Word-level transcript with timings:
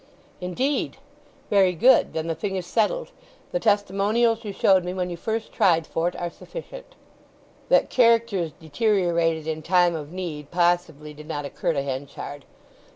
"Indeed! 0.39 0.97
Very 1.51 1.73
good. 1.73 2.13
Then 2.13 2.25
the 2.25 2.33
thing 2.33 2.55
is 2.55 2.65
settled. 2.65 3.11
The 3.51 3.59
testimonials 3.59 4.43
you 4.43 4.51
showed 4.51 4.83
me 4.83 4.95
when 4.95 5.11
you 5.11 5.15
first 5.15 5.53
tried 5.53 5.85
for't 5.85 6.15
are 6.15 6.31
sufficient." 6.31 6.95
That 7.69 7.91
characters 7.91 8.51
deteriorated 8.59 9.45
in 9.45 9.61
time 9.61 9.93
of 9.93 10.11
need 10.11 10.49
possibly 10.49 11.13
did 11.13 11.27
not 11.27 11.45
occur 11.45 11.73
to 11.73 11.83
Henchard. 11.83 12.45